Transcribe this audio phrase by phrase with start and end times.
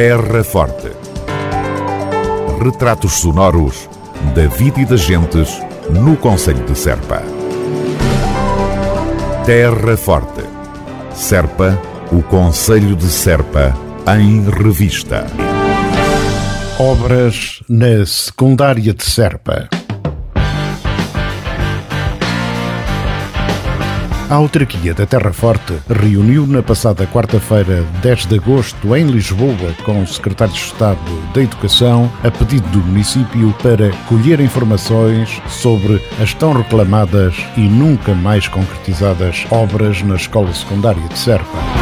[0.00, 0.92] Terra Forte.
[2.62, 3.90] Retratos sonoros
[4.32, 5.60] da vida e das gentes
[5.90, 7.20] no Conselho de Serpa.
[9.44, 10.44] Terra Forte.
[11.12, 11.76] Serpa,
[12.12, 13.76] o Conselho de Serpa,
[14.16, 15.26] em revista.
[16.78, 19.68] Obras na secundária de Serpa.
[24.30, 30.02] A autarquia da Terra Forte reuniu na passada quarta-feira, 10 de agosto, em Lisboa, com
[30.02, 31.00] o secretário de Estado
[31.32, 38.14] da Educação, a pedido do município para colher informações sobre as tão reclamadas e nunca
[38.14, 41.77] mais concretizadas obras na escola secundária de Serpa.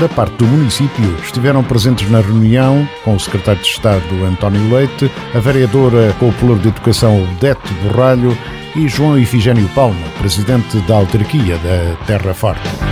[0.00, 5.10] Da parte do município estiveram presentes na reunião com o secretário de Estado António Leite,
[5.34, 8.36] a vereadora com o Pluro de Educação Odete Borralho
[8.74, 12.89] e João Ifigênio Palma, presidente da autarquia da Terra Forte.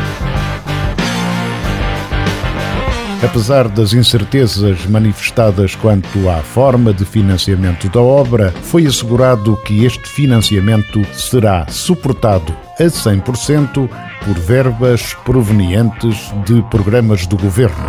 [3.21, 10.09] Apesar das incertezas manifestadas quanto à forma de financiamento da obra, foi assegurado que este
[10.09, 13.91] financiamento será suportado a 100%
[14.25, 17.89] por verbas provenientes de programas do governo.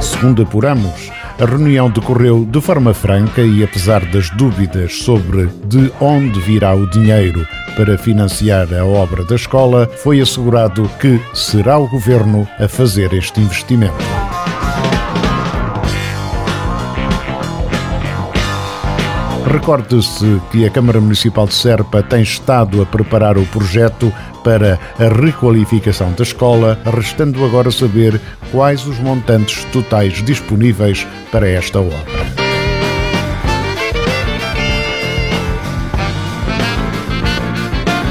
[0.00, 6.40] Segundo apuramos, a reunião decorreu de forma franca e, apesar das dúvidas sobre de onde
[6.40, 12.48] virá o dinheiro para financiar a obra da escola, foi assegurado que será o governo
[12.58, 14.35] a fazer este investimento.
[19.56, 24.12] Recorde-se que a Câmara Municipal de Serpa tem estado a preparar o projeto
[24.44, 28.20] para a requalificação da escola, restando agora saber
[28.52, 32.45] quais os montantes totais disponíveis para esta obra.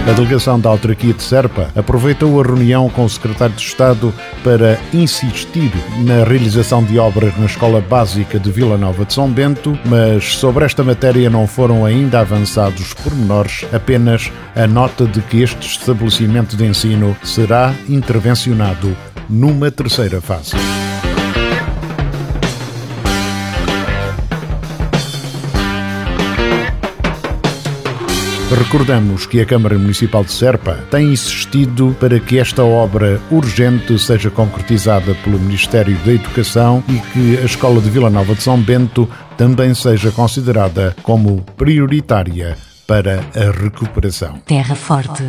[0.08, 4.14] A delegação da autarquia de Serpa aproveitou a reunião com o secretário de Estado
[4.44, 5.72] para insistir
[6.06, 10.64] na realização de obras na Escola Básica de Vila Nova de São Bento, mas sobre
[10.64, 16.66] esta matéria não foram ainda avançados pormenores, apenas a nota de que este estabelecimento de
[16.66, 18.96] ensino será intervencionado
[19.28, 20.56] numa terceira fase.
[28.58, 34.30] Recordamos que a Câmara Municipal de Serpa tem insistido para que esta obra urgente seja
[34.30, 39.10] concretizada pelo Ministério da Educação e que a Escola de Vila Nova de São Bento
[39.38, 42.58] também seja considerada como prioritária
[42.88, 44.40] para a recuperação.
[44.46, 45.24] Terra Forte.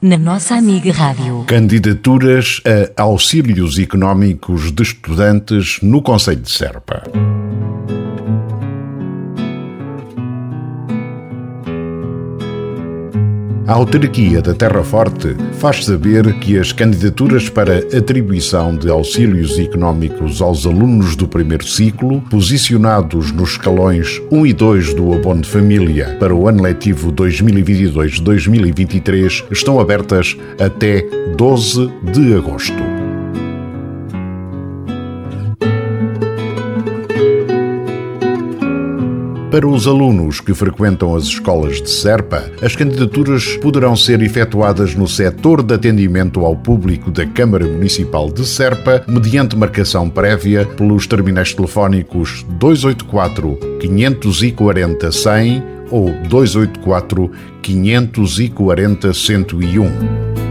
[0.00, 1.42] Na nossa amiga Rádio.
[1.48, 2.62] Candidaturas
[2.96, 7.02] a auxílios económicos de estudantes no Conselho de Serpa.
[13.68, 20.40] A autarquia da Terra Forte faz saber que as candidaturas para atribuição de auxílios económicos
[20.40, 26.16] aos alunos do primeiro ciclo, posicionados nos escalões 1 e 2 do abono de família
[26.18, 31.02] para o ano letivo 2022-2023, estão abertas até
[31.36, 32.97] 12 de agosto.
[39.58, 45.08] Para os alunos que frequentam as escolas de Serpa, as candidaturas poderão ser efetuadas no
[45.08, 51.52] setor de atendimento ao público da Câmara Municipal de Serpa, mediante marcação prévia pelos terminais
[51.52, 57.28] telefónicos 284 540 100 ou 284
[57.60, 60.47] 540 101.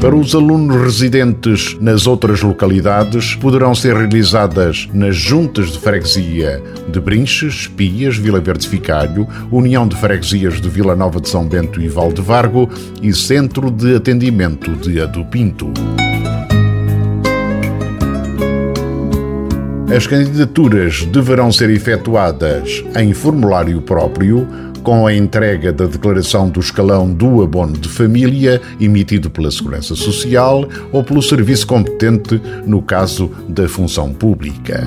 [0.00, 7.00] Para os alunos residentes nas outras localidades, poderão ser realizadas nas juntas de freguesia de
[7.00, 11.88] Brinches, Pias, Vila Verde Ficalho, União de Freguesias de Vila Nova de São Bento e
[11.88, 12.70] Valdevargo
[13.02, 15.72] e Centro de Atendimento de Adupinto.
[19.94, 24.46] As candidaturas deverão ser efetuadas em formulário próprio
[24.82, 30.68] com a entrega da declaração do escalão do abono de família emitido pela Segurança Social
[30.92, 34.86] ou pelo serviço competente no caso da função pública.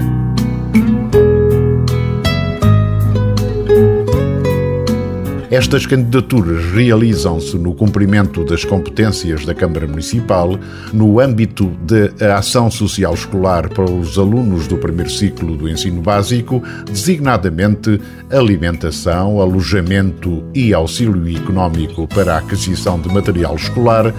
[5.52, 10.58] Estas candidaturas realizam-se no cumprimento das competências da Câmara Municipal
[10.94, 11.70] no âmbito
[12.18, 18.00] da ação social escolar para os alunos do primeiro ciclo do ensino básico, designadamente
[18.30, 24.16] alimentação, alojamento e auxílio económico para a aquisição de material escolar,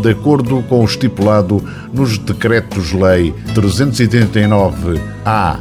[0.00, 1.60] de acordo com o estipulado
[1.92, 5.58] nos Decretos-Lei 389-A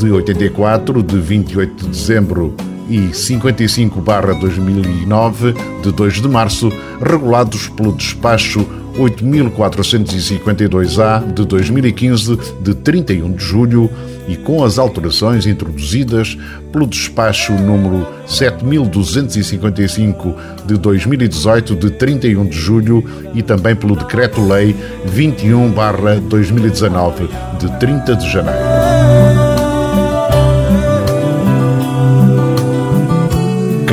[0.00, 2.56] de 84, de 28 de dezembro
[2.88, 8.66] e 55-2009, de 2 de março, regulados pelo despacho
[8.98, 13.88] 8452-A de 2015, de 31 de julho,
[14.26, 16.38] e com as alterações introduzidas
[16.72, 20.34] pelo despacho número 7255
[20.64, 23.04] de 2018, de 31 de julho,
[23.34, 24.74] e também pelo decreto-lei
[25.06, 27.28] 21/2019
[27.58, 29.63] de 30 de janeiro.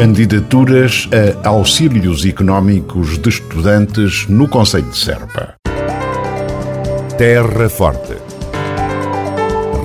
[0.02, 1.08] Candidaturas
[1.46, 5.54] a auxílios económicos de estudantes no Conselho de Serpa.
[7.20, 8.18] Terra Forte.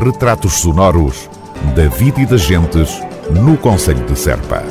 [0.03, 1.29] Retratos sonoros
[1.75, 2.99] da vida e das gentes
[3.31, 4.63] no Conselho de Serpa.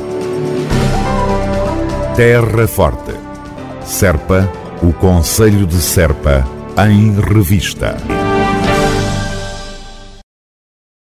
[2.16, 3.14] Terra Forte.
[3.84, 4.50] Serpa,
[4.82, 6.44] o Conselho de Serpa,
[6.88, 7.96] em revista.